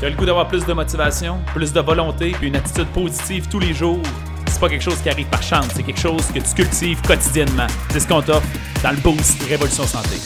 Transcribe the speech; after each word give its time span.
Tu 0.00 0.06
as 0.06 0.10
le 0.10 0.16
goût 0.16 0.26
d'avoir 0.26 0.48
plus 0.48 0.66
de 0.66 0.72
motivation, 0.72 1.38
plus 1.54 1.72
de 1.72 1.80
volonté, 1.80 2.32
puis 2.32 2.48
une 2.48 2.56
attitude 2.56 2.88
positive 2.88 3.48
tous 3.48 3.60
les 3.60 3.72
jours? 3.72 4.02
C'est 4.48 4.58
pas 4.58 4.68
quelque 4.68 4.82
chose 4.82 5.00
qui 5.00 5.08
arrive 5.08 5.28
par 5.28 5.42
chance, 5.42 5.68
c'est 5.72 5.84
quelque 5.84 6.00
chose 6.00 6.26
que 6.32 6.40
tu 6.40 6.54
cultives 6.54 7.00
quotidiennement. 7.02 7.68
C'est 7.90 8.00
ce 8.00 8.08
qu'on 8.08 8.20
t'offre 8.20 8.46
dans 8.82 8.90
le 8.90 8.96
Boost 8.96 9.40
Révolution 9.44 9.84
Santé. 9.84 10.16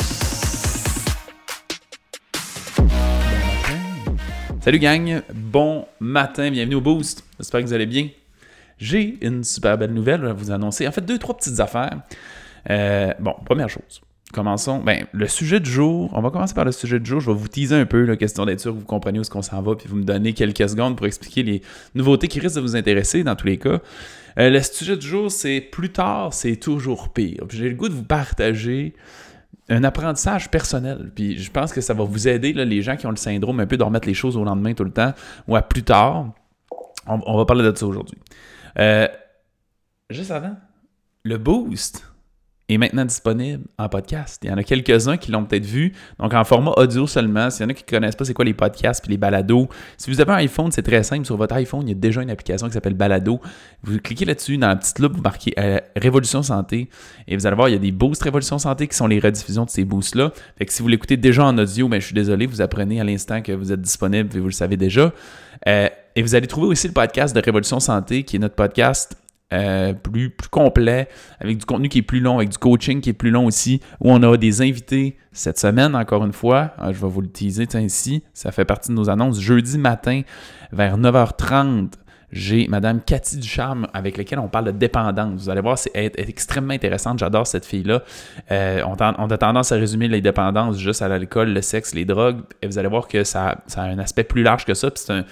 Salut 4.62 4.78
gang, 4.78 5.22
bon 5.34 5.86
matin, 6.00 6.50
bienvenue 6.50 6.76
au 6.76 6.80
Boost. 6.80 7.22
J'espère 7.38 7.60
que 7.60 7.66
vous 7.66 7.74
allez 7.74 7.86
bien. 7.86 8.08
J'ai 8.78 9.18
une 9.20 9.44
super 9.44 9.76
belle 9.76 9.92
nouvelle 9.92 10.24
à 10.24 10.32
vous 10.32 10.50
annoncer. 10.50 10.88
En 10.88 10.92
fait, 10.92 11.02
deux, 11.02 11.18
trois 11.18 11.36
petites 11.36 11.60
affaires. 11.60 11.98
Euh, 12.70 13.12
bon, 13.20 13.34
première 13.44 13.68
chose. 13.68 14.00
Commençons. 14.32 14.80
Ben, 14.80 15.06
le 15.12 15.26
sujet 15.26 15.58
du 15.58 15.70
jour, 15.70 16.10
on 16.12 16.20
va 16.20 16.30
commencer 16.30 16.54
par 16.54 16.66
le 16.66 16.72
sujet 16.72 17.00
du 17.00 17.08
jour. 17.08 17.20
Je 17.20 17.30
vais 17.30 17.36
vous 17.36 17.48
teaser 17.48 17.74
un 17.74 17.86
peu, 17.86 18.04
la 18.04 18.16
question 18.16 18.44
d'être 18.44 18.60
sûr 18.60 18.74
que 18.74 18.78
vous 18.78 18.84
compreniez 18.84 19.18
où 19.18 19.22
est-ce 19.22 19.30
qu'on 19.30 19.40
s'en 19.40 19.62
va, 19.62 19.74
puis 19.74 19.88
vous 19.88 19.96
me 19.96 20.04
donnez 20.04 20.34
quelques 20.34 20.68
secondes 20.68 20.96
pour 20.96 21.06
expliquer 21.06 21.42
les 21.42 21.62
nouveautés 21.94 22.28
qui 22.28 22.38
risquent 22.38 22.56
de 22.56 22.60
vous 22.60 22.76
intéresser 22.76 23.24
dans 23.24 23.36
tous 23.36 23.46
les 23.46 23.56
cas. 23.56 23.80
Euh, 24.38 24.50
le 24.50 24.62
sujet 24.62 24.98
du 24.98 25.06
jour, 25.06 25.30
c'est 25.30 25.60
plus 25.60 25.90
tard, 25.90 26.34
c'est 26.34 26.56
toujours 26.56 27.08
pire. 27.08 27.44
J'ai 27.48 27.70
le 27.70 27.74
goût 27.74 27.88
de 27.88 27.94
vous 27.94 28.04
partager 28.04 28.94
un 29.70 29.82
apprentissage 29.82 30.50
personnel. 30.50 31.10
Puis 31.14 31.38
je 31.38 31.50
pense 31.50 31.72
que 31.72 31.80
ça 31.80 31.94
va 31.94 32.04
vous 32.04 32.28
aider, 32.28 32.52
les 32.52 32.82
gens 32.82 32.96
qui 32.96 33.06
ont 33.06 33.10
le 33.10 33.16
syndrome 33.16 33.60
un 33.60 33.66
peu 33.66 33.78
de 33.78 33.82
remettre 33.82 34.06
les 34.06 34.14
choses 34.14 34.36
au 34.36 34.44
lendemain 34.44 34.74
tout 34.74 34.84
le 34.84 34.92
temps 34.92 35.14
ou 35.46 35.56
à 35.56 35.62
plus 35.62 35.82
tard. 35.82 36.32
On, 37.06 37.20
on 37.26 37.36
va 37.38 37.46
parler 37.46 37.64
de 37.64 37.74
ça 37.74 37.86
aujourd'hui. 37.86 38.18
Euh, 38.78 39.08
juste 40.10 40.30
avant, 40.30 40.56
le 41.24 41.38
boost 41.38 42.04
est 42.68 42.78
maintenant 42.78 43.04
disponible 43.04 43.64
en 43.78 43.88
podcast. 43.88 44.40
Il 44.44 44.50
y 44.50 44.52
en 44.52 44.58
a 44.58 44.62
quelques-uns 44.62 45.16
qui 45.16 45.32
l'ont 45.32 45.44
peut-être 45.44 45.64
vu, 45.64 45.92
donc 46.18 46.34
en 46.34 46.44
format 46.44 46.72
audio 46.76 47.06
seulement. 47.06 47.50
S'il 47.50 47.64
y 47.64 47.66
en 47.66 47.70
a 47.70 47.74
qui 47.74 47.84
ne 47.84 47.98
connaissent 47.98 48.16
pas 48.16 48.24
c'est 48.24 48.34
quoi 48.34 48.44
les 48.44 48.54
podcasts 48.54 49.02
puis 49.02 49.10
les 49.10 49.16
balados, 49.16 49.68
si 49.96 50.10
vous 50.10 50.20
avez 50.20 50.32
un 50.32 50.36
iPhone, 50.36 50.70
c'est 50.70 50.82
très 50.82 51.02
simple. 51.02 51.24
Sur 51.24 51.36
votre 51.36 51.54
iPhone, 51.54 51.82
il 51.86 51.88
y 51.88 51.92
a 51.92 51.94
déjà 51.94 52.22
une 52.22 52.30
application 52.30 52.66
qui 52.66 52.74
s'appelle 52.74 52.94
Balado. 52.94 53.40
Vous 53.82 53.98
cliquez 53.98 54.24
là-dessus, 54.24 54.58
dans 54.58 54.68
la 54.68 54.76
petite 54.76 54.98
loupe, 54.98 55.16
vous 55.16 55.22
marquez 55.22 55.54
euh, 55.58 55.78
Révolution 55.96 56.42
Santé 56.42 56.88
et 57.26 57.36
vous 57.36 57.46
allez 57.46 57.56
voir, 57.56 57.68
il 57.68 57.72
y 57.72 57.76
a 57.76 57.80
des 57.80 57.92
boosts 57.92 58.22
Révolution 58.22 58.58
Santé 58.58 58.86
qui 58.86 58.96
sont 58.96 59.06
les 59.06 59.18
rediffusions 59.18 59.64
de 59.64 59.70
ces 59.70 59.84
boosts-là. 59.84 60.32
Fait 60.56 60.66
que 60.66 60.72
si 60.72 60.82
vous 60.82 60.88
l'écoutez 60.88 61.16
déjà 61.16 61.44
en 61.44 61.56
audio, 61.56 61.88
ben, 61.88 62.00
je 62.00 62.06
suis 62.06 62.14
désolé, 62.14 62.46
vous 62.46 62.60
apprenez 62.60 63.00
à 63.00 63.04
l'instant 63.04 63.40
que 63.42 63.52
vous 63.52 63.72
êtes 63.72 63.80
disponible 63.80 64.36
et 64.36 64.40
vous 64.40 64.46
le 64.46 64.52
savez 64.52 64.76
déjà. 64.76 65.12
Euh, 65.66 65.88
et 66.14 66.22
vous 66.22 66.34
allez 66.34 66.46
trouver 66.46 66.66
aussi 66.66 66.88
le 66.88 66.92
podcast 66.92 67.34
de 67.34 67.40
Révolution 67.40 67.80
Santé, 67.80 68.24
qui 68.24 68.36
est 68.36 68.38
notre 68.40 68.56
podcast 68.56 69.16
euh, 69.52 69.94
plus, 69.94 70.30
complet, 70.50 71.08
avec 71.40 71.58
du 71.58 71.64
contenu 71.64 71.88
qui 71.88 71.98
est 71.98 72.02
plus 72.02 72.20
long, 72.20 72.36
avec 72.36 72.50
du 72.50 72.58
coaching 72.58 73.00
qui 73.00 73.10
est 73.10 73.14
plus 73.14 73.30
long 73.30 73.46
aussi, 73.46 73.80
où 74.00 74.10
on 74.10 74.22
a 74.22 74.36
des 74.36 74.60
invités 74.62 75.16
cette 75.32 75.58
semaine, 75.58 75.94
encore 75.94 76.24
une 76.24 76.32
fois. 76.32 76.72
Euh, 76.82 76.92
je 76.92 77.00
vais 77.00 77.08
vous 77.08 77.20
le 77.20 77.28
teaser 77.28 77.66
ici. 77.80 78.22
Ça 78.34 78.52
fait 78.52 78.64
partie 78.64 78.90
de 78.90 78.94
nos 78.94 79.08
annonces. 79.08 79.40
Jeudi 79.40 79.78
matin, 79.78 80.22
vers 80.72 80.98
9h30, 80.98 81.92
j'ai 82.30 82.68
Madame 82.68 83.00
Cathy 83.00 83.38
Ducharme 83.38 83.86
avec 83.94 84.18
laquelle 84.18 84.38
on 84.38 84.48
parle 84.48 84.66
de 84.66 84.70
dépendance. 84.72 85.42
Vous 85.42 85.48
allez 85.48 85.62
voir, 85.62 85.78
c'est 85.78 85.90
extrêmement 85.94 86.74
intéressante. 86.74 87.18
J'adore 87.18 87.46
cette 87.46 87.64
fille-là. 87.64 88.02
Euh, 88.50 88.82
on, 88.86 88.94
a 88.96 89.38
tendance 89.38 89.72
à 89.72 89.76
résumer 89.76 90.08
les 90.08 90.20
dépendances 90.20 90.76
juste 90.76 91.00
à 91.00 91.08
l'alcool, 91.08 91.54
le 91.54 91.62
sexe, 91.62 91.94
les 91.94 92.04
drogues. 92.04 92.40
Et 92.60 92.66
vous 92.66 92.78
allez 92.78 92.88
voir 92.88 93.08
que 93.08 93.24
ça, 93.24 93.62
a 93.76 93.82
un 93.82 93.98
aspect 93.98 94.24
plus 94.24 94.42
large 94.42 94.66
que 94.66 94.74
ça. 94.74 94.90
C'est 94.94 95.24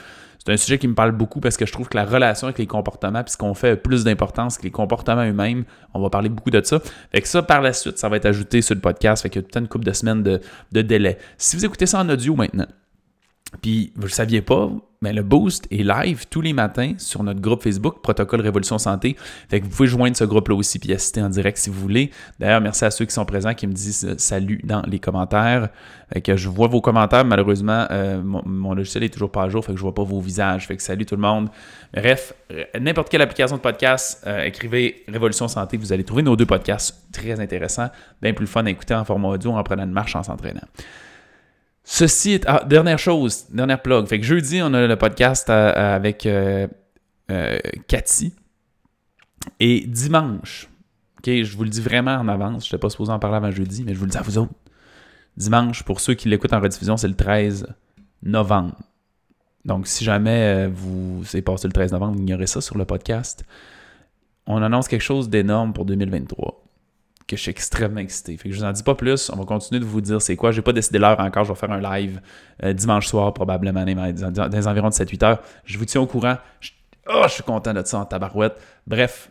c'est 0.46 0.52
un 0.52 0.56
sujet 0.56 0.78
qui 0.78 0.86
me 0.86 0.94
parle 0.94 1.10
beaucoup 1.10 1.40
parce 1.40 1.56
que 1.56 1.66
je 1.66 1.72
trouve 1.72 1.88
que 1.88 1.96
la 1.96 2.04
relation 2.04 2.46
avec 2.46 2.58
les 2.58 2.68
comportements, 2.68 3.24
puis 3.24 3.32
ce 3.32 3.36
qu'on 3.36 3.54
fait 3.54 3.74
plus 3.74 4.04
d'importance 4.04 4.58
que 4.58 4.62
les 4.62 4.70
comportements 4.70 5.24
eux-mêmes. 5.24 5.64
On 5.92 6.00
va 6.00 6.08
parler 6.08 6.28
beaucoup 6.28 6.50
de 6.50 6.62
ça. 6.62 6.78
Fait 7.10 7.20
que 7.20 7.26
ça, 7.26 7.42
par 7.42 7.60
la 7.62 7.72
suite, 7.72 7.98
ça 7.98 8.08
va 8.08 8.16
être 8.16 8.26
ajouté 8.26 8.62
sur 8.62 8.76
le 8.76 8.80
podcast. 8.80 9.24
Fait 9.24 9.28
qu'il 9.28 9.42
y 9.42 9.44
a 9.44 9.58
une 9.58 9.66
couple 9.66 9.86
de 9.86 9.92
semaines 9.92 10.22
de, 10.22 10.40
de 10.70 10.82
délai. 10.82 11.18
Si 11.36 11.56
vous 11.56 11.64
écoutez 11.64 11.86
ça 11.86 11.98
en 11.98 12.08
audio 12.08 12.36
maintenant, 12.36 12.66
puis 13.60 13.90
vous 13.96 14.02
ne 14.02 14.06
le 14.06 14.12
saviez 14.12 14.40
pas, 14.40 14.70
mais 15.00 15.12
le 15.12 15.22
boost 15.22 15.66
est 15.70 15.82
live 15.82 16.26
tous 16.30 16.40
les 16.40 16.52
matins 16.52 16.94
sur 16.98 17.22
notre 17.22 17.40
groupe 17.40 17.62
Facebook 17.62 18.00
Protocole 18.02 18.40
Révolution 18.40 18.78
Santé. 18.78 19.16
Fait 19.48 19.60
que 19.60 19.64
vous 19.64 19.70
pouvez 19.70 19.88
joindre 19.88 20.16
ce 20.16 20.24
groupe-là 20.24 20.54
aussi 20.54 20.78
puis 20.78 20.92
assister 20.92 21.22
en 21.22 21.28
direct 21.28 21.58
si 21.58 21.70
vous 21.70 21.80
voulez. 21.80 22.10
D'ailleurs, 22.38 22.60
merci 22.60 22.84
à 22.84 22.90
ceux 22.90 23.04
qui 23.04 23.12
sont 23.12 23.24
présents 23.24 23.54
qui 23.54 23.66
me 23.66 23.72
disent 23.72 24.04
euh, 24.04 24.14
salut 24.18 24.60
dans 24.64 24.82
les 24.82 24.98
commentaires. 24.98 25.68
Fait 26.12 26.20
que 26.20 26.36
je 26.36 26.48
vois 26.48 26.68
vos 26.68 26.80
commentaires. 26.80 27.24
Malheureusement, 27.24 27.86
euh, 27.90 28.22
mon, 28.22 28.74
logiciel 28.74 29.04
est 29.04 29.08
toujours 29.08 29.30
pas 29.30 29.44
à 29.44 29.48
jour, 29.48 29.64
fait 29.64 29.72
que 29.72 29.78
je 29.78 29.82
vois 29.82 29.94
pas 29.94 30.04
vos 30.04 30.20
visages. 30.20 30.66
Fait 30.66 30.76
que 30.76 30.82
salut 30.82 31.04
tout 31.04 31.16
le 31.16 31.22
monde. 31.22 31.48
Bref, 31.92 32.32
euh, 32.52 32.64
n'importe 32.80 33.08
quelle 33.08 33.22
application 33.22 33.56
de 33.56 33.62
podcast, 33.62 34.26
écrivez 34.44 35.04
Révolution 35.08 35.48
Santé, 35.48 35.76
vous 35.76 35.92
allez 35.92 36.04
trouver 36.04 36.22
nos 36.22 36.36
deux 36.36 36.46
podcasts 36.46 36.94
très 37.12 37.38
intéressants, 37.40 37.90
bien 38.22 38.32
plus 38.32 38.46
fun 38.46 38.64
à 38.66 38.70
écouter 38.70 38.94
en 38.94 39.04
format 39.04 39.28
audio 39.28 39.52
en 39.52 39.62
prenant 39.62 39.84
une 39.84 39.92
marche 39.92 40.14
en 40.16 40.22
s'entraînant. 40.22 40.66
Ceci 41.88 42.32
est. 42.32 42.44
Ah, 42.48 42.64
dernière 42.66 42.98
chose, 42.98 43.44
dernière 43.48 43.80
plug. 43.80 44.06
Fait 44.06 44.18
que 44.18 44.26
jeudi, 44.26 44.60
on 44.60 44.74
a 44.74 44.88
le 44.88 44.96
podcast 44.96 45.48
euh, 45.48 45.94
avec 45.94 46.26
euh, 46.26 46.66
euh, 47.30 47.58
Cathy. 47.86 48.34
Et 49.60 49.86
dimanche, 49.86 50.68
OK, 51.18 51.30
je 51.30 51.56
vous 51.56 51.62
le 51.62 51.70
dis 51.70 51.80
vraiment 51.80 52.16
en 52.16 52.26
avance, 52.26 52.64
je 52.64 52.74
n'étais 52.74 52.80
pas 52.80 52.90
supposé 52.90 53.12
en 53.12 53.20
parler 53.20 53.36
avant 53.36 53.52
jeudi, 53.52 53.84
mais 53.84 53.94
je 53.94 54.00
vous 54.00 54.06
le 54.06 54.10
dis 54.10 54.16
à 54.18 54.22
vous 54.22 54.36
autres. 54.36 54.52
Dimanche, 55.36 55.84
pour 55.84 56.00
ceux 56.00 56.14
qui 56.14 56.28
l'écoutent 56.28 56.54
en 56.54 56.60
rediffusion, 56.60 56.96
c'est 56.96 57.06
le 57.06 57.14
13 57.14 57.68
novembre. 58.24 58.74
Donc, 59.64 59.86
si 59.86 60.02
jamais 60.02 60.66
vous 60.66 61.22
c'est 61.24 61.40
passé 61.40 61.68
le 61.68 61.72
13 61.72 61.92
novembre, 61.92 62.14
vous 62.14 62.22
ignorez 62.22 62.48
ça 62.48 62.60
sur 62.60 62.76
le 62.76 62.84
podcast. 62.84 63.44
On 64.48 64.60
annonce 64.60 64.88
quelque 64.88 65.02
chose 65.02 65.28
d'énorme 65.28 65.72
pour 65.72 65.84
2023 65.84 66.65
que 67.26 67.36
je 67.36 67.42
suis 67.42 67.50
extrêmement 67.50 68.00
excité. 68.00 68.36
Fait 68.36 68.48
que 68.48 68.54
je 68.54 68.60
vous 68.60 68.64
en 68.64 68.72
dis 68.72 68.82
pas 68.82 68.94
plus. 68.94 69.30
On 69.30 69.36
va 69.36 69.44
continuer 69.44 69.80
de 69.80 69.84
vous 69.84 70.00
dire 70.00 70.22
c'est 70.22 70.36
quoi. 70.36 70.52
J'ai 70.52 70.62
pas 70.62 70.72
décidé 70.72 70.98
l'heure 70.98 71.18
encore. 71.18 71.44
Je 71.44 71.52
vais 71.52 71.58
faire 71.58 71.72
un 71.72 71.80
live 71.80 72.20
euh, 72.62 72.72
dimanche 72.72 73.06
soir, 73.06 73.34
probablement, 73.34 73.84
dans, 73.84 74.48
les 74.52 74.68
environs 74.68 74.88
de 74.88 74.94
7-8 74.94 75.24
heures. 75.24 75.42
Je 75.64 75.76
vous 75.78 75.84
tiens 75.84 76.00
au 76.00 76.06
courant. 76.06 76.36
Je, 76.60 76.70
oh, 77.08 77.22
je 77.24 77.32
suis 77.32 77.42
content 77.42 77.74
de 77.74 77.82
ça 77.84 77.98
en 77.98 78.04
tabarouette. 78.04 78.60
Bref, 78.86 79.30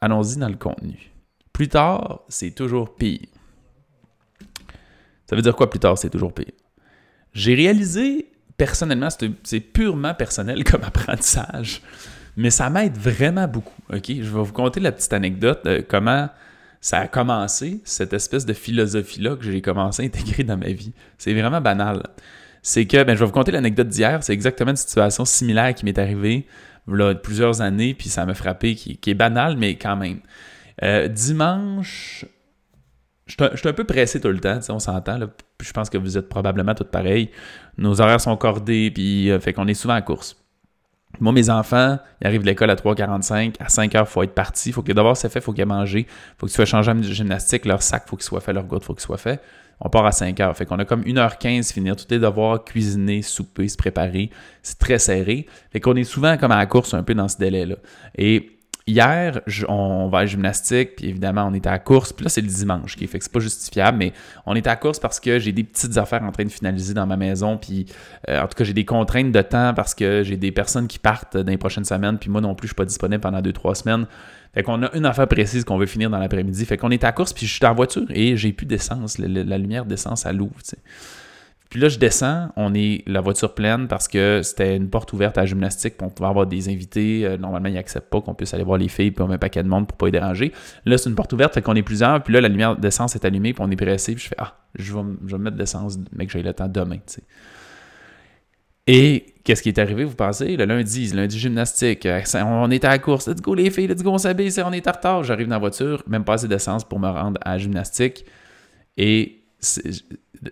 allons-y 0.00 0.38
dans 0.38 0.48
le 0.48 0.56
contenu. 0.56 1.10
Plus 1.52 1.68
tard, 1.68 2.20
c'est 2.28 2.50
toujours 2.52 2.94
pire. 2.96 3.20
Ça 5.28 5.36
veut 5.36 5.42
dire 5.42 5.54
quoi 5.54 5.70
plus 5.70 5.78
tard, 5.78 5.96
c'est 5.96 6.10
toujours 6.10 6.32
pire? 6.32 6.52
J'ai 7.32 7.54
réalisé, 7.54 8.32
personnellement, 8.56 9.08
c'est 9.44 9.60
purement 9.60 10.14
personnel 10.14 10.64
comme 10.64 10.82
apprentissage, 10.84 11.82
mais 12.36 12.50
ça 12.50 12.68
m'aide 12.70 12.96
vraiment 12.96 13.46
beaucoup. 13.46 13.80
Je 13.92 14.22
vais 14.22 14.42
vous 14.42 14.52
conter 14.52 14.80
la 14.80 14.90
petite 14.90 15.12
anecdote 15.12 15.64
de 15.64 15.84
comment 15.88 16.28
ça 16.80 17.00
a 17.00 17.08
commencé, 17.08 17.80
cette 17.84 18.12
espèce 18.12 18.46
de 18.46 18.52
philosophie-là 18.52 19.36
que 19.36 19.44
j'ai 19.44 19.60
commencé 19.60 20.02
à 20.02 20.06
intégrer 20.06 20.44
dans 20.44 20.56
ma 20.56 20.72
vie. 20.72 20.92
C'est 21.18 21.32
vraiment 21.32 21.60
banal. 21.60 22.02
C'est 22.62 22.86
que, 22.86 23.02
ben, 23.04 23.14
je 23.14 23.20
vais 23.20 23.26
vous 23.26 23.32
conter 23.32 23.52
l'anecdote 23.52 23.88
d'hier. 23.88 24.22
C'est 24.22 24.32
exactement 24.32 24.70
une 24.70 24.76
situation 24.76 25.24
similaire 25.24 25.74
qui 25.74 25.84
m'est 25.84 25.98
arrivée 25.98 26.46
a 26.98 27.14
plusieurs 27.14 27.60
années, 27.60 27.94
puis 27.94 28.08
ça 28.08 28.26
m'a 28.26 28.34
frappé, 28.34 28.74
qui, 28.74 28.98
est 29.06 29.14
banal, 29.14 29.56
mais 29.56 29.76
quand 29.76 29.96
même. 29.96 30.20
Euh, 30.82 31.08
dimanche, 31.08 32.24
je 33.26 33.34
suis 33.56 33.68
un 33.68 33.72
peu 33.72 33.84
pressé 33.84 34.20
tout 34.20 34.28
le 34.28 34.40
temps, 34.40 34.58
on 34.70 34.78
s'entend. 34.78 35.18
Je 35.62 35.72
pense 35.72 35.90
que 35.90 35.98
vous 35.98 36.18
êtes 36.18 36.28
probablement 36.28 36.74
tous 36.74 36.84
pareils. 36.84 37.30
Nos 37.76 38.00
horaires 38.00 38.20
sont 38.20 38.36
cordés, 38.36 38.90
puis 38.90 39.30
euh, 39.30 39.38
fait 39.40 39.52
qu'on 39.52 39.68
est 39.68 39.74
souvent 39.74 39.96
en 39.96 40.02
course. 40.02 40.36
Moi, 41.20 41.32
mes 41.32 41.50
enfants, 41.50 41.98
ils 42.20 42.26
arrivent 42.26 42.40
de 42.40 42.46
l'école 42.46 42.70
à 42.70 42.74
3h45, 42.74 43.54
à 43.60 43.66
5h, 43.66 44.00
il 44.00 44.06
faut 44.06 44.22
être 44.22 44.34
parti. 44.34 44.70
Il 44.70 44.72
faut 44.72 44.82
que 44.82 44.92
d'abord 44.92 45.16
c'est 45.16 45.28
fait, 45.28 45.38
il 45.38 45.42
faut 45.42 45.52
qu'ils 45.52 45.62
aient 45.62 45.66
mangé. 45.66 46.00
Il 46.00 46.06
faut 46.38 46.46
qu'ils 46.46 46.54
soient 46.54 46.64
changés 46.64 46.90
en 46.90 47.02
gymnastique, 47.02 47.66
leur 47.66 47.82
sac, 47.82 48.04
il 48.06 48.10
faut 48.10 48.16
qu'il 48.16 48.24
soit 48.24 48.40
fait, 48.40 48.52
leur 48.52 48.64
goutte, 48.64 48.82
il 48.82 48.86
faut 48.86 48.94
qu'il 48.94 49.02
soit 49.02 49.18
fait. 49.18 49.40
On 49.80 49.88
part 49.88 50.04
à 50.04 50.10
5h. 50.10 50.54
Fait 50.54 50.66
qu'on 50.66 50.78
a 50.78 50.84
comme 50.84 51.02
1h15 51.02 51.72
finir 51.72 51.96
tous 51.96 52.06
les 52.10 52.18
devoirs, 52.18 52.64
cuisiner, 52.64 53.22
souper, 53.22 53.68
se 53.68 53.76
préparer. 53.76 54.30
C'est 54.62 54.78
très 54.78 54.98
serré. 54.98 55.46
Fait 55.72 55.80
qu'on 55.80 55.96
est 55.96 56.04
souvent 56.04 56.36
comme 56.36 56.52
à 56.52 56.58
la 56.58 56.66
course 56.66 56.92
un 56.92 57.02
peu 57.02 57.14
dans 57.14 57.28
ce 57.28 57.38
délai-là. 57.38 57.76
Et 58.16 58.59
Hier, 58.90 59.40
on 59.68 60.08
va 60.08 60.18
à 60.18 60.20
la 60.22 60.26
gymnastique, 60.26 60.96
puis 60.96 61.08
évidemment, 61.08 61.46
on 61.46 61.54
était 61.54 61.68
à 61.68 61.78
course. 61.78 62.12
Puis 62.12 62.24
là, 62.24 62.28
c'est 62.28 62.40
le 62.40 62.48
dimanche, 62.48 62.96
qui 62.96 63.06
fait 63.06 63.18
que 63.18 63.24
c'est 63.24 63.32
pas 63.32 63.38
justifiable, 63.38 63.98
mais 63.98 64.12
on 64.46 64.56
est 64.56 64.66
à 64.66 64.74
course 64.74 64.98
parce 64.98 65.20
que 65.20 65.38
j'ai 65.38 65.52
des 65.52 65.62
petites 65.62 65.96
affaires 65.96 66.24
en 66.24 66.32
train 66.32 66.44
de 66.44 66.50
finaliser 66.50 66.92
dans 66.92 67.06
ma 67.06 67.16
maison. 67.16 67.56
Puis 67.56 67.86
euh, 68.28 68.42
en 68.42 68.48
tout 68.48 68.56
cas, 68.56 68.64
j'ai 68.64 68.72
des 68.72 68.84
contraintes 68.84 69.30
de 69.30 69.42
temps 69.42 69.74
parce 69.74 69.94
que 69.94 70.24
j'ai 70.24 70.36
des 70.36 70.50
personnes 70.50 70.88
qui 70.88 70.98
partent 70.98 71.36
dans 71.36 71.50
les 71.50 71.56
prochaines 71.56 71.84
semaines, 71.84 72.18
puis 72.18 72.30
moi 72.30 72.40
non 72.40 72.56
plus, 72.56 72.66
je 72.66 72.70
suis 72.70 72.76
pas 72.76 72.84
disponible 72.84 73.20
pendant 73.20 73.40
deux, 73.40 73.52
trois 73.52 73.76
semaines. 73.76 74.06
Fait 74.54 74.64
qu'on 74.64 74.82
a 74.82 74.92
une 74.96 75.06
affaire 75.06 75.28
précise 75.28 75.64
qu'on 75.64 75.78
veut 75.78 75.86
finir 75.86 76.10
dans 76.10 76.18
l'après-midi. 76.18 76.64
Fait 76.64 76.76
qu'on 76.76 76.90
est 76.90 77.04
à 77.04 77.12
course, 77.12 77.32
puis 77.32 77.46
je 77.46 77.54
suis 77.54 77.64
en 77.64 77.74
voiture 77.74 78.06
et 78.10 78.36
j'ai 78.36 78.52
plus 78.52 78.66
d'essence. 78.66 79.18
La, 79.18 79.58
lumière 79.58 79.84
d'essence, 79.84 80.26
à 80.26 80.32
l'ouvre. 80.32 80.56
Puis 81.70 81.78
là, 81.78 81.88
je 81.88 82.00
descends, 82.00 82.48
on 82.56 82.74
est 82.74 83.04
la 83.06 83.20
voiture 83.20 83.54
pleine 83.54 83.86
parce 83.86 84.08
que 84.08 84.40
c'était 84.42 84.76
une 84.76 84.90
porte 84.90 85.12
ouverte 85.12 85.38
à 85.38 85.42
la 85.42 85.46
gymnastique, 85.46 85.94
on 86.02 86.08
pouvait 86.08 86.28
avoir 86.28 86.46
des 86.46 86.68
invités. 86.68 87.24
Euh, 87.24 87.36
normalement, 87.36 87.68
ils 87.68 87.74
n'acceptent 87.74 88.10
pas 88.10 88.20
qu'on 88.20 88.34
puisse 88.34 88.52
aller 88.52 88.64
voir 88.64 88.76
les 88.76 88.88
filles, 88.88 89.12
puis 89.12 89.22
on 89.22 89.28
met 89.28 89.36
un 89.36 89.38
paquet 89.38 89.62
de 89.62 89.68
monde 89.68 89.86
pour 89.86 89.96
pas 89.96 90.06
les 90.06 90.12
déranger. 90.12 90.52
Là, 90.84 90.98
c'est 90.98 91.08
une 91.08 91.14
porte 91.14 91.32
ouverte, 91.32 91.54
fait 91.54 91.62
qu'on 91.62 91.76
est 91.76 91.84
plusieurs, 91.84 92.24
puis 92.24 92.34
là, 92.34 92.40
la 92.40 92.48
lumière 92.48 92.74
d'essence 92.74 93.14
est 93.14 93.24
allumée, 93.24 93.52
puis 93.52 93.62
on 93.64 93.70
est 93.70 93.76
pressé, 93.76 94.14
puis 94.14 94.24
je 94.24 94.28
fais 94.28 94.36
Ah, 94.38 94.56
je 94.74 94.92
vais, 94.92 95.00
je 95.24 95.36
vais 95.36 95.42
mettre 95.42 95.56
d'essence, 95.56 95.96
mais 96.12 96.26
que 96.26 96.32
j'ai 96.32 96.42
le 96.42 96.52
temps 96.52 96.66
demain, 96.66 96.96
tu 96.96 97.14
sais. 97.14 97.22
Et 98.88 99.36
qu'est-ce 99.44 99.62
qui 99.62 99.68
est 99.68 99.78
arrivé, 99.78 100.02
vous 100.02 100.16
pensez? 100.16 100.56
Le 100.56 100.64
lundi, 100.64 101.08
le 101.10 101.18
lundi 101.18 101.38
gymnastique, 101.38 102.04
euh, 102.04 102.20
on 102.44 102.68
était 102.72 102.88
à 102.88 102.90
la 102.90 102.98
course, 102.98 103.28
let's 103.28 103.40
go 103.40 103.54
les 103.54 103.70
filles, 103.70 103.86
let's 103.86 104.02
go, 104.02 104.10
on 104.10 104.18
s'habille, 104.18 104.52
on 104.64 104.72
est 104.72 104.88
en 104.88 104.90
retard. 104.90 105.22
J'arrive 105.22 105.46
dans 105.46 105.54
la 105.54 105.60
voiture, 105.60 106.02
même 106.08 106.24
pas 106.24 106.32
assez 106.32 106.48
d'essence 106.48 106.82
pour 106.82 106.98
me 106.98 107.08
rendre 107.08 107.38
à 107.44 107.52
la 107.52 107.58
gymnastique. 107.58 108.24
Et 108.96 109.44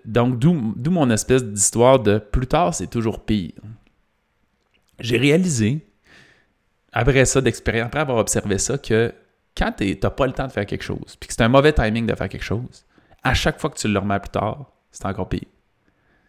donc, 0.05 0.38
d'où 0.38 0.90
mon 0.90 1.11
espèce 1.11 1.44
d'histoire 1.44 2.00
de 2.00 2.19
plus 2.19 2.46
tard, 2.46 2.75
c'est 2.75 2.88
toujours 2.88 3.25
pire. 3.25 3.52
j'ai 5.00 5.17
réalisé, 5.17 5.87
après 6.93 7.25
ça, 7.25 7.40
d'expérience, 7.40 7.87
après 7.87 8.00
avoir 8.00 8.19
observé 8.19 8.58
ça, 8.58 8.79
que 8.79 9.14
quand 9.56 9.73
tu 9.73 9.99
n'as 10.02 10.11
pas 10.11 10.26
le 10.26 10.32
temps 10.32 10.46
de 10.46 10.52
faire 10.52 10.67
quelque 10.67 10.82
chose, 10.82 11.17
puis 11.19 11.29
que 11.29 11.35
c'est 11.35 11.43
un 11.43 11.49
mauvais 11.49 11.73
timing 11.73 12.06
de 12.06 12.14
faire 12.14 12.29
quelque 12.29 12.44
chose, 12.44 12.85
à 13.23 13.35
chaque 13.35 13.61
fois 13.61 13.70
que 13.70 13.79
tu 13.79 13.88
le 13.88 13.99
remets 13.99 14.20
plus 14.20 14.31
tard, 14.31 14.67
c'est 14.90 15.06
encore 15.06 15.29
pire. 15.29 15.49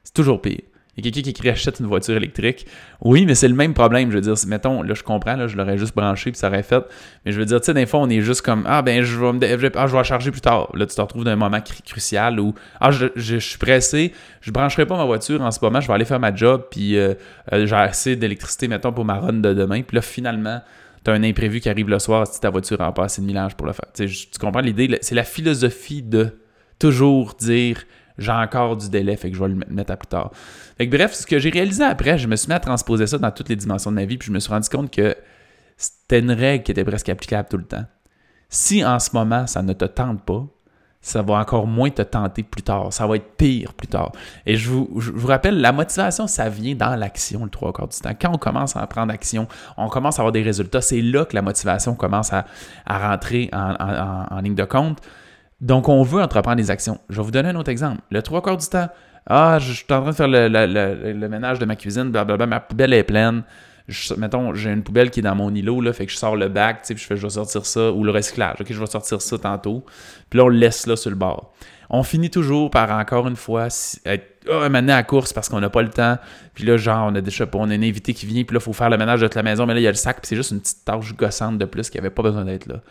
C'est 0.03 0.13
toujours 0.13 0.41
pire. 0.41 0.61
Il 0.99 1.05
y 1.05 1.07
a 1.07 1.11
quelqu'un 1.11 1.31
qui 1.31 1.49
rachète 1.49 1.79
une 1.79 1.85
voiture 1.85 2.15
électrique. 2.15 2.65
Oui, 3.01 3.25
mais 3.25 3.35
c'est 3.35 3.47
le 3.47 3.55
même 3.55 3.73
problème. 3.73 4.11
Je 4.11 4.15
veux 4.17 4.21
dire, 4.21 4.35
mettons, 4.47 4.81
là, 4.81 4.93
je 4.93 5.03
comprends, 5.03 5.35
là, 5.35 5.47
je 5.47 5.55
l'aurais 5.55 5.77
juste 5.77 5.95
branché 5.95 6.31
puis 6.31 6.37
ça 6.37 6.47
aurait 6.47 6.63
fait. 6.63 6.83
Mais 7.25 7.31
je 7.31 7.39
veux 7.39 7.45
dire, 7.45 7.59
tu 7.61 7.67
sais, 7.67 7.73
des 7.73 7.85
fois, 7.85 8.01
on 8.01 8.09
est 8.09 8.21
juste 8.21 8.41
comme 8.41 8.63
Ah, 8.67 8.81
ben, 8.81 9.01
je 9.03 9.17
vais, 9.17 9.33
me, 9.33 9.77
ah, 9.77 9.87
je 9.87 9.95
vais 9.95 10.03
charger 10.03 10.31
plus 10.31 10.41
tard. 10.41 10.69
Là, 10.75 10.85
tu 10.85 10.95
te 10.95 11.01
retrouves 11.01 11.23
dans 11.23 11.31
un 11.31 11.35
moment 11.35 11.59
crucial 11.85 12.39
où 12.39 12.53
Ah, 12.79 12.91
je, 12.91 13.07
je, 13.15 13.37
suis 13.37 13.57
pressé, 13.57 14.13
je 14.41 14.51
brancherai 14.51 14.85
pas 14.85 14.97
ma 14.97 15.05
voiture 15.05 15.41
en 15.41 15.51
ce 15.51 15.59
moment, 15.61 15.79
je 15.79 15.87
vais 15.87 15.93
aller 15.93 16.05
faire 16.05 16.19
ma 16.19 16.35
job, 16.35 16.65
puis 16.69 16.97
euh, 16.97 17.13
euh, 17.53 17.65
j'ai 17.65 17.75
assez 17.75 18.15
d'électricité, 18.15 18.67
mettons, 18.67 18.91
pour 18.91 19.05
ma 19.05 19.19
run 19.19 19.33
de 19.33 19.53
demain. 19.53 19.81
Puis 19.81 19.95
là, 19.95 20.01
finalement, 20.01 20.61
tu 21.03 21.11
as 21.11 21.13
un 21.13 21.23
imprévu 21.23 21.59
qui 21.59 21.69
arrive 21.69 21.89
le 21.89 21.99
soir 21.99 22.27
si 22.27 22.39
ta 22.41 22.49
voiture 22.49 22.79
n'a 22.79 22.91
pas 22.91 23.05
assez 23.05 23.21
de 23.21 23.27
millage 23.27 23.55
pour 23.55 23.67
le 23.67 23.73
faire. 23.73 23.91
tu 23.93 24.39
comprends 24.39 24.61
l'idée? 24.61 24.97
C'est 25.01 25.15
la 25.15 25.23
philosophie 25.23 26.01
de 26.01 26.37
toujours 26.77 27.35
dire 27.39 27.83
j'ai 28.19 28.31
encore 28.31 28.77
du 28.77 28.89
délai, 28.89 29.15
fait 29.15 29.29
que 29.29 29.37
je 29.37 29.41
vais 29.41 29.49
le 29.49 29.59
mettre 29.69 29.91
à 29.91 29.97
plus 29.97 30.07
tard. 30.07 30.31
Fait 30.77 30.87
que 30.87 30.95
bref, 30.95 31.13
ce 31.13 31.25
que 31.25 31.39
j'ai 31.39 31.49
réalisé 31.49 31.83
après, 31.83 32.17
je 32.17 32.27
me 32.27 32.35
suis 32.35 32.47
mis 32.47 32.53
à 32.53 32.59
transposer 32.59 33.07
ça 33.07 33.17
dans 33.17 33.31
toutes 33.31 33.49
les 33.49 33.55
dimensions 33.55 33.91
de 33.91 33.95
ma 33.95 34.05
vie, 34.05 34.17
puis 34.17 34.27
je 34.27 34.31
me 34.31 34.39
suis 34.39 34.51
rendu 34.51 34.69
compte 34.69 34.91
que 34.91 35.15
c'était 35.77 36.19
une 36.19 36.31
règle 36.31 36.63
qui 36.63 36.71
était 36.71 36.83
presque 36.83 37.09
applicable 37.09 37.47
tout 37.49 37.57
le 37.57 37.63
temps. 37.63 37.85
Si 38.49 38.83
en 38.83 38.99
ce 38.99 39.11
moment, 39.13 39.47
ça 39.47 39.61
ne 39.61 39.73
te 39.73 39.85
tente 39.85 40.23
pas, 40.23 40.45
ça 41.01 41.21
va 41.21 41.35
encore 41.35 41.65
moins 41.65 41.89
te 41.89 42.01
tenter 42.01 42.43
plus 42.43 42.63
tard. 42.63 42.91
Ça 42.91 43.07
va 43.07 43.15
être 43.15 43.37
pire 43.37 43.73
plus 43.73 43.87
tard. 43.87 44.11
Et 44.45 44.57
je 44.57 44.69
vous, 44.69 44.89
vous 44.91 45.27
rappelle, 45.27 45.61
la 45.61 45.71
motivation, 45.71 46.27
ça 46.27 46.49
vient 46.49 46.75
dans 46.75 46.95
l'action 46.95 47.45
le 47.45 47.49
trois 47.49 47.71
quarts 47.71 47.87
du 47.87 47.97
temps. 47.97 48.11
Quand 48.19 48.33
on 48.33 48.37
commence 48.37 48.75
à 48.75 48.85
prendre 48.87 49.13
action, 49.13 49.47
on 49.77 49.87
commence 49.87 50.19
à 50.19 50.23
avoir 50.23 50.33
des 50.33 50.41
résultats. 50.41 50.81
C'est 50.81 51.01
là 51.01 51.23
que 51.23 51.35
la 51.35 51.41
motivation 51.41 51.95
commence 51.95 52.33
à, 52.33 52.45
rentrer 52.85 53.49
en 53.53 54.41
ligne 54.41 54.55
de 54.55 54.65
compte. 54.65 54.99
Donc, 55.61 55.89
on 55.89 56.03
veut 56.03 56.21
entreprendre 56.21 56.57
des 56.57 56.71
actions. 56.71 56.99
Je 57.09 57.17
vais 57.17 57.23
vous 57.23 57.31
donner 57.31 57.49
un 57.49 57.55
autre 57.55 57.69
exemple. 57.69 58.01
Le 58.11 58.21
trois 58.21 58.41
quarts 58.41 58.57
du 58.57 58.67
temps, 58.67 58.87
ah, 59.27 59.59
je, 59.59 59.73
suis 59.73 59.85
en 59.91 60.01
train 60.01 60.11
de 60.11 60.15
faire 60.15 60.27
le, 60.27 61.27
ménage 61.27 61.59
de 61.59 61.65
ma 61.65 61.75
cuisine, 61.75 62.11
blablabla, 62.11 62.47
ma 62.47 62.59
poubelle 62.59 62.93
est 62.93 63.03
pleine. 63.03 63.43
mettons, 64.17 64.53
j'ai 64.53 64.71
une 64.71 64.83
poubelle 64.83 65.11
qui 65.11 65.19
est 65.19 65.23
dans 65.23 65.35
mon 65.35 65.53
îlot, 65.53 65.81
là, 65.81 65.93
fait 65.93 66.05
que 66.05 66.11
je 66.11 66.17
sors 66.17 66.35
le 66.35 66.47
bac, 66.47 66.83
puis 66.85 66.97
je 66.97 67.05
fais, 67.05 67.15
je 67.15 67.21
vais 67.21 67.29
sortir 67.29 67.65
ça, 67.65 67.91
ou 67.91 68.03
le 68.03 68.11
recyclage, 68.11 68.61
ok, 68.61 68.67
je 68.69 68.79
vais 68.79 68.85
sortir 68.87 69.21
ça 69.21 69.37
tantôt. 69.37 69.83
Puis 70.29 70.37
là, 70.37 70.45
on 70.45 70.47
le 70.47 70.57
laisse 70.57 70.87
là 70.87 70.95
sur 70.95 71.09
le 71.09 71.15
bord. 71.15 71.53
On 71.91 72.03
finit 72.03 72.29
toujours 72.29 72.71
par, 72.71 72.91
encore 72.91 73.27
une 73.27 73.35
fois, 73.35 73.67
être 74.05 74.45
oh, 74.47 74.61
à 74.63 74.95
à 74.95 75.03
course 75.03 75.33
parce 75.33 75.49
qu'on 75.49 75.59
n'a 75.59 75.69
pas 75.69 75.81
le 75.81 75.89
temps. 75.89 76.17
Puis 76.53 76.63
là, 76.63 76.77
genre, 76.77 77.11
on 77.11 77.15
a 77.15 77.21
déjà 77.21 77.45
on 77.51 77.69
a 77.69 77.73
un 77.73 77.81
invité 77.83 78.13
qui 78.13 78.25
vient, 78.25 78.43
puis 78.43 78.53
là, 78.53 78.59
il 78.59 78.63
faut 78.63 78.73
faire 78.73 78.89
le 78.89 78.97
ménage 78.97 79.21
de 79.21 79.27
toute 79.27 79.35
la 79.35 79.43
maison, 79.43 79.65
mais 79.65 79.73
là, 79.73 79.79
il 79.79 79.83
y 79.83 79.87
a 79.87 79.91
le 79.91 79.95
sac, 79.95 80.21
puis 80.21 80.27
c'est 80.27 80.35
juste 80.35 80.51
une 80.51 80.61
petite 80.61 80.85
tâche 80.85 81.15
gossante 81.15 81.57
de 81.57 81.65
plus 81.65 81.89
qui 81.89 81.97
n'avait 81.97 82.09
pas 82.09 82.23
besoin 82.23 82.45
d'être 82.45 82.67
là. 82.67 82.81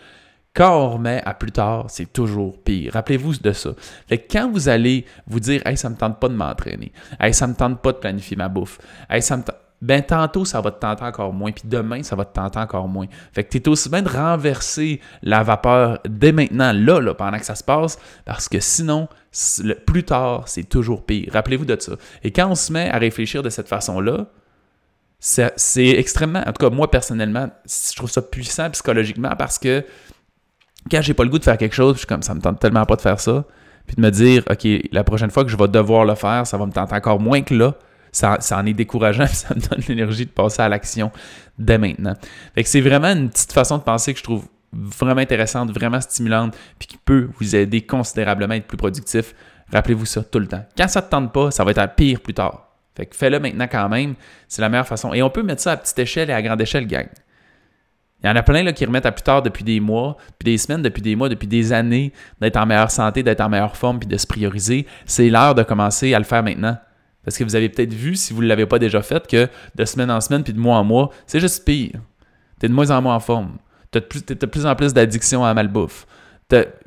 Quand 0.55 0.77
on 0.77 0.91
remet 0.91 1.23
à 1.25 1.35
plus 1.35 1.53
tard, 1.53 1.87
c'est 1.89 2.13
toujours 2.13 2.59
pire. 2.63 2.93
Rappelez-vous 2.93 3.37
de 3.37 3.53
ça. 3.53 3.71
Fait 4.09 4.19
quand 4.19 4.51
vous 4.51 4.69
allez 4.69 5.05
vous 5.27 5.41
dire 5.41 5.63
Hey, 5.67 5.77
ça 5.77 5.89
me 5.89 5.97
tente 5.97 6.19
pas 6.19 6.29
de 6.29 6.35
m'entraîner, 6.35 6.93
Hey, 7.21 7.33
ça 7.33 7.47
me 7.47 7.55
tente 7.55 7.81
pas 7.81 7.93
de 7.93 7.99
planifier 7.99 8.37
ma 8.37 8.49
bouffe, 8.49 8.79
Hey, 9.09 9.23
ça 9.23 9.37
me 9.37 9.43
ben 9.81 10.03
tantôt, 10.03 10.45
ça 10.45 10.61
va 10.61 10.73
te 10.73 10.81
tenter 10.81 11.05
encore 11.05 11.33
moins, 11.33 11.53
puis 11.53 11.63
demain, 11.65 12.03
ça 12.03 12.17
va 12.17 12.25
te 12.25 12.35
tenter 12.35 12.59
encore 12.59 12.89
moins. 12.89 13.07
Fait 13.33 13.45
que 13.45 13.51
tu 13.51 13.59
es 13.59 13.69
aussi 13.69 13.89
bien 13.89 14.03
de 14.03 14.09
renverser 14.09 15.01
la 15.23 15.43
vapeur 15.43 16.01
dès 16.09 16.33
maintenant, 16.33 16.73
là, 16.73 17.01
là, 17.01 17.15
pendant 17.15 17.39
que 17.39 17.45
ça 17.45 17.55
se 17.55 17.63
passe, 17.63 17.99
parce 18.25 18.49
que 18.49 18.59
sinon, 18.59 19.09
plus 19.87 20.05
tard, 20.05 20.49
c'est 20.49 20.69
toujours 20.69 21.05
pire. 21.07 21.31
Rappelez-vous 21.33 21.65
de 21.65 21.77
ça. 21.79 21.93
Et 22.25 22.33
quand 22.33 22.49
on 22.49 22.55
se 22.57 22.73
met 22.73 22.91
à 22.91 22.99
réfléchir 22.99 23.43
de 23.43 23.51
cette 23.51 23.69
façon-là, 23.69 24.27
c'est 25.21 25.89
extrêmement, 25.89 26.41
en 26.41 26.53
tout 26.53 26.69
cas, 26.69 26.71
moi 26.71 26.91
personnellement, 26.91 27.49
je 27.65 27.97
trouve 27.97 28.11
ça 28.11 28.23
puissant 28.23 28.71
psychologiquement 28.71 29.35
parce 29.37 29.59
que 29.59 29.85
quand 30.91 31.03
j'ai 31.03 31.15
pas 31.15 31.25
le 31.25 31.31
goût 31.31 31.39
de 31.39 31.45
faire 31.45 31.59
quelque 31.59 31.75
chose, 31.75 31.95
je 31.95 31.99
suis 31.99 32.07
comme 32.07 32.23
ça 32.23 32.35
me 32.35 32.41
tente 32.41 32.61
tellement 32.61 32.85
pas 32.85 32.97
de 32.97 33.01
faire 33.01 33.21
ça, 33.21 33.45
puis 33.87 33.97
de 33.97 34.03
me 34.03 34.11
dire 34.11 34.43
OK, 34.51 34.67
la 34.93 35.05
prochaine 35.05 35.31
fois 35.31 35.45
que 35.45 35.51
je 35.51 35.57
vais 35.57 35.69
devoir 35.69 36.05
le 36.05 36.15
faire, 36.15 36.47
ça 36.47 36.57
va 36.57 36.67
me 36.67 36.73
tenter 36.73 36.95
encore 36.95 37.21
moins 37.21 37.43
que 37.43 37.55
là. 37.55 37.75
Ça, 38.11 38.39
en 38.53 38.67
est 38.67 38.73
décourageant, 38.73 39.27
ça 39.33 39.55
me 39.55 39.61
donne 39.61 39.81
l'énergie 39.89 40.25
de 40.25 40.31
passer 40.31 40.63
à 40.63 40.69
l'action 40.69 41.11
dès 41.59 41.79
maintenant. 41.79 42.15
Fait 42.55 42.63
que 42.63 42.69
c'est 42.69 42.81
vraiment 42.81 43.09
une 43.09 43.29
petite 43.29 43.53
façon 43.53 43.79
de 43.79 43.83
penser 43.83 44.13
que 44.13 44.19
je 44.19 44.25
trouve 44.25 44.47
vraiment 44.73 45.21
intéressante, 45.21 45.71
vraiment 45.71 46.01
stimulante, 46.01 46.57
puis 46.79 46.89
qui 46.89 46.97
peut 46.99 47.29
vous 47.39 47.57
aider 47.57 47.83
considérablement 47.83 48.55
à 48.55 48.57
être 48.57 48.67
plus 48.67 48.77
productif. 48.77 49.35
Rappelez-vous 49.73 50.07
ça 50.07 50.23
tout 50.23 50.39
le 50.39 50.47
temps. 50.47 50.65
Quand 50.77 50.89
ça 50.89 51.01
ne 51.01 51.07
te 51.07 51.11
tente 51.11 51.33
pas, 51.33 51.51
ça 51.51 51.65
va 51.65 51.71
être 51.71 51.79
à 51.79 51.89
pire 51.89 52.21
plus 52.21 52.35
tard. 52.35 52.69
Fait 52.97 53.07
que 53.07 53.15
fais-le 53.15 53.39
maintenant 53.39 53.69
quand 53.71 53.89
même. 53.89 54.15
C'est 54.49 54.63
la 54.63 54.69
meilleure 54.69 54.87
façon. 54.87 55.15
Et 55.15 55.23
on 55.23 55.31
peut 55.31 55.43
mettre 55.43 55.63
ça 55.63 55.73
à 55.73 55.77
petite 55.77 55.99
échelle 55.99 56.31
et 56.31 56.33
à 56.33 56.43
grande 56.43 56.61
échelle, 56.61 56.87
gang. 56.87 57.07
Il 58.23 58.27
y 58.27 58.31
en 58.31 58.35
a 58.35 58.43
plein 58.43 58.65
là, 58.65 58.73
qui 58.73 58.85
remettent 58.85 59.07
à 59.07 59.13
plus 59.13 59.23
tard 59.23 59.43
depuis 59.43 59.63
des 59.63 59.79
mois, 59.79 60.17
puis 60.39 60.53
des 60.53 60.59
semaines, 60.59 60.83
depuis 60.83 61.03
des 61.03 61.15
mois, 61.15 61.29
depuis 61.29 61.47
des 61.47 61.73
années, 61.73 62.13
d'être 62.41 62.57
en 62.57 62.67
meilleure 62.67 62.91
santé, 62.91 63.23
d'être 63.23 63.41
en 63.41 63.49
meilleure 63.49 63.77
forme, 63.77 64.01
puis 64.01 64.09
de 64.09 64.17
se 64.17 64.27
prioriser. 64.27 64.87
C'est 65.07 65.31
l'heure 65.31 65.55
de 65.55 65.63
commencer 65.63 66.15
à 66.15 66.19
le 66.19 66.25
faire 66.25 66.43
maintenant. 66.43 66.77
Parce 67.25 67.39
que 67.39 67.45
vous 67.45 67.55
avez 67.55 67.69
peut-être 67.69 67.93
vu, 67.93 68.17
si 68.17 68.33
vous 68.33 68.43
ne 68.43 68.49
l'avez 68.49 68.67
pas 68.67 68.79
déjà 68.79 69.03
fait, 69.03 69.27
que 69.27 69.49
de 69.75 69.85
semaine 69.85 70.11
en 70.11 70.21
semaine, 70.21 70.43
puis 70.43 70.53
de 70.53 70.59
mois 70.59 70.79
en 70.79 70.85
mois, 70.85 71.11
c'est 71.27 71.41
juste 71.41 71.65
pire. 71.65 72.01
Tu 72.59 72.67
es 72.67 72.69
de 72.69 72.75
moins 72.75 72.91
en 72.91 73.01
moins 73.03 73.15
en 73.15 73.21
forme. 73.21 73.59
Tu 73.93 73.99
as, 73.99 74.01
de 74.01 74.47
plus 74.47 74.67
en 74.67 74.75
plus 74.75 74.93
d'addiction 74.93 75.45
à 75.45 75.55
malbouffe. 75.55 76.07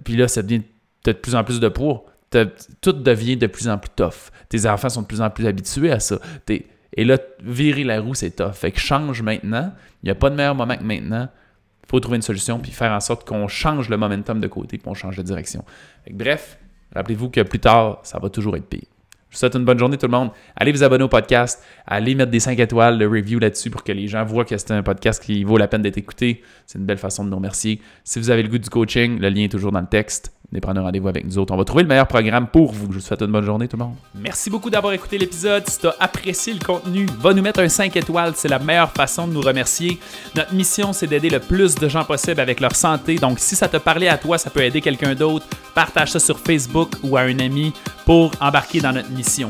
Puis 0.03 0.17
là, 0.17 0.27
ça 0.27 0.41
devient, 0.41 0.63
as 1.07 1.13
de 1.13 1.17
plus 1.17 1.35
en 1.35 1.43
plus 1.43 1.59
de 1.59 1.69
poids. 1.69 2.05
Tout 2.81 2.93
devient 2.93 3.37
de 3.37 3.47
plus 3.47 3.69
en 3.69 3.77
plus 3.77 3.91
tough. 3.95 4.31
Tes 4.49 4.65
enfants 4.65 4.89
sont 4.89 5.03
de 5.03 5.07
plus 5.07 5.21
en 5.21 5.29
plus 5.29 5.47
habitués 5.47 5.91
à 5.91 5.99
ça. 5.99 6.17
Et 6.93 7.05
là, 7.05 7.17
virer 7.41 7.83
la 7.83 8.01
roue, 8.01 8.13
c'est 8.13 8.31
tough. 8.31 8.53
Fait 8.53 8.71
que 8.71 8.79
change 8.79 9.21
maintenant. 9.21 9.73
Il 10.03 10.07
n'y 10.07 10.11
a 10.11 10.15
pas 10.15 10.29
de 10.29 10.35
meilleur 10.35 10.55
moment 10.55 10.75
que 10.75 10.83
maintenant. 10.83 11.29
Il 11.83 11.89
faut 11.89 11.99
trouver 11.99 12.17
une 12.17 12.21
solution 12.21 12.59
puis 12.59 12.71
faire 12.71 12.91
en 12.91 12.99
sorte 12.99 13.27
qu'on 13.27 13.47
change 13.47 13.89
le 13.89 13.97
momentum 13.97 14.39
de 14.39 14.47
côté 14.47 14.77
puis 14.77 14.85
qu'on 14.85 14.93
change 14.93 15.17
de 15.17 15.23
direction. 15.23 15.63
bref, 16.09 16.57
rappelez-vous 16.93 17.29
que 17.29 17.41
plus 17.41 17.59
tard, 17.59 17.99
ça 18.03 18.19
va 18.19 18.29
toujours 18.29 18.55
être 18.55 18.67
pire. 18.67 18.87
Je 19.29 19.37
vous 19.37 19.39
souhaite 19.39 19.55
une 19.55 19.63
bonne 19.63 19.79
journée 19.79 19.97
tout 19.97 20.07
le 20.07 20.11
monde. 20.11 20.31
Allez 20.57 20.73
vous 20.73 20.83
abonner 20.83 21.05
au 21.05 21.07
podcast, 21.07 21.63
allez 21.87 22.15
mettre 22.15 22.31
des 22.31 22.41
5 22.41 22.59
étoiles, 22.59 22.99
de 22.99 23.05
review 23.05 23.39
là-dessus 23.39 23.69
pour 23.69 23.81
que 23.81 23.93
les 23.93 24.09
gens 24.09 24.25
voient 24.25 24.43
que 24.43 24.57
c'est 24.57 24.71
un 24.71 24.83
podcast 24.83 25.23
qui 25.23 25.45
vaut 25.45 25.57
la 25.57 25.69
peine 25.69 25.81
d'être 25.81 25.97
écouté. 25.97 26.43
C'est 26.65 26.79
une 26.79 26.85
belle 26.85 26.97
façon 26.97 27.23
de 27.23 27.29
nous 27.29 27.37
remercier. 27.37 27.79
Si 28.03 28.19
vous 28.19 28.29
avez 28.29 28.43
le 28.43 28.49
goût 28.49 28.57
du 28.57 28.69
coaching, 28.69 29.19
le 29.19 29.29
lien 29.29 29.43
est 29.43 29.51
toujours 29.51 29.71
dans 29.71 29.79
le 29.79 29.87
texte 29.87 30.33
venez 30.51 30.61
prendre 30.61 30.81
un 30.81 30.83
rendez-vous 30.83 31.07
avec 31.07 31.25
nous 31.25 31.37
autres. 31.37 31.53
On 31.53 31.57
va 31.57 31.63
trouver 31.63 31.83
le 31.83 31.89
meilleur 31.89 32.07
programme 32.07 32.47
pour 32.47 32.73
vous. 32.73 32.87
Je 32.91 32.97
vous 32.97 33.03
souhaite 33.03 33.21
une 33.21 33.31
bonne 33.31 33.45
journée, 33.45 33.67
tout 33.67 33.77
le 33.77 33.85
monde. 33.85 33.95
Merci 34.15 34.49
beaucoup 34.49 34.69
d'avoir 34.69 34.93
écouté 34.93 35.17
l'épisode. 35.17 35.63
Si 35.67 35.79
tu 35.79 35.87
as 35.87 35.95
apprécié 35.99 36.53
le 36.53 36.59
contenu, 36.59 37.05
va 37.19 37.33
nous 37.33 37.41
mettre 37.41 37.61
un 37.61 37.69
5 37.69 37.95
étoiles. 37.95 38.33
C'est 38.35 38.49
la 38.49 38.59
meilleure 38.59 38.91
façon 38.91 39.27
de 39.27 39.33
nous 39.33 39.41
remercier. 39.41 39.97
Notre 40.35 40.53
mission, 40.53 40.91
c'est 40.93 41.07
d'aider 41.07 41.29
le 41.29 41.39
plus 41.39 41.75
de 41.75 41.87
gens 41.87 42.03
possible 42.03 42.41
avec 42.41 42.59
leur 42.59 42.75
santé. 42.75 43.15
Donc, 43.15 43.39
si 43.39 43.55
ça 43.55 43.69
te 43.69 43.77
parlait 43.77 44.09
à 44.09 44.17
toi, 44.17 44.37
ça 44.37 44.49
peut 44.49 44.61
aider 44.61 44.81
quelqu'un 44.81 45.15
d'autre. 45.15 45.45
Partage 45.73 46.11
ça 46.11 46.19
sur 46.19 46.37
Facebook 46.37 46.91
ou 47.03 47.15
à 47.15 47.21
un 47.21 47.39
ami 47.39 47.73
pour 48.05 48.31
embarquer 48.41 48.81
dans 48.81 48.91
notre 48.91 49.09
mission. 49.11 49.49